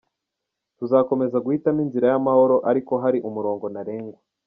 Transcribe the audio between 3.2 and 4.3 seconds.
umurongo ntarengwa.